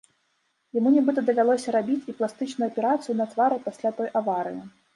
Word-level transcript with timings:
Яму 0.77 0.89
нібыта 0.95 1.23
давялося 1.27 1.75
рабіць 1.77 1.99
і 2.11 2.17
пластычную 2.21 2.69
аперацыю 2.73 3.17
на 3.23 3.31
твары 3.35 3.63
пасля 3.69 3.89
той 4.01 4.13
аварыі. 4.23 4.61